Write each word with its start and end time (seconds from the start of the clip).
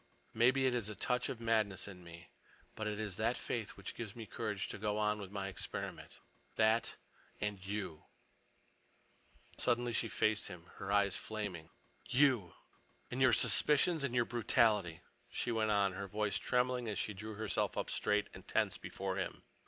Maybe 0.33 0.65
it 0.65 0.73
is 0.73 0.89
a 0.89 0.95
touch 0.95 1.29
of 1.29 1.39
madness 1.39 1.87
in 1.87 2.03
me. 2.03 2.29
But 2.75 2.87
it 2.87 2.99
is 2.99 3.17
that 3.17 3.37
faith 3.37 3.77
which 3.77 3.93
gives 3.93 4.15
me 4.15 4.25
courage 4.25 4.67
to 4.69 4.79
go 4.79 4.97
on 4.97 5.19
with 5.21 5.29
my 5.29 5.47
experiment. 5.47 6.17
That—and 6.55 7.63
you!" 7.63 8.05
Suddenly 9.59 9.93
she 9.93 10.07
faced 10.07 10.47
him, 10.47 10.71
her 10.77 10.91
eyes 10.91 11.15
flaming. 11.15 11.69
"You—and 12.09 13.21
your 13.21 13.31
suspicions 13.33 14.03
and 14.03 14.15
your 14.15 14.25
brutality," 14.25 15.01
she 15.29 15.51
went 15.51 15.69
on, 15.69 15.93
her 15.93 16.07
voice 16.07 16.39
trembling 16.39 16.85
a 16.85 16.89
little 16.89 16.93
as 16.93 16.97
she 16.97 17.13
drew 17.13 17.35
herself 17.35 17.77
up 17.77 17.91
straight 17.91 18.27
and 18.33 18.47
tense 18.47 18.79
before 18.79 19.17
him. 19.17 19.43